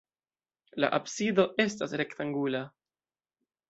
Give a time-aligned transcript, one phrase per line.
[0.85, 2.67] La absido estas rektangula.